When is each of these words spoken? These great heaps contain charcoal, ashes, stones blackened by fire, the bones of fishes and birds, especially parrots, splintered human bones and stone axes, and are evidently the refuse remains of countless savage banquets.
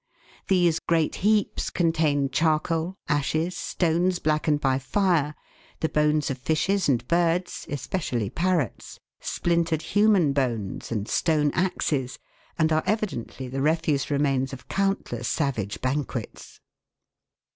These 0.47 0.79
great 0.79 1.13
heaps 1.17 1.69
contain 1.69 2.31
charcoal, 2.31 2.97
ashes, 3.07 3.55
stones 3.55 4.17
blackened 4.17 4.59
by 4.59 4.79
fire, 4.79 5.35
the 5.79 5.89
bones 5.89 6.31
of 6.31 6.39
fishes 6.39 6.89
and 6.89 7.07
birds, 7.07 7.67
especially 7.69 8.31
parrots, 8.31 8.99
splintered 9.19 9.83
human 9.83 10.33
bones 10.33 10.91
and 10.91 11.07
stone 11.07 11.51
axes, 11.51 12.17
and 12.57 12.71
are 12.73 12.81
evidently 12.87 13.47
the 13.47 13.61
refuse 13.61 14.09
remains 14.09 14.53
of 14.53 14.67
countless 14.67 15.27
savage 15.27 15.81
banquets. 15.81 16.59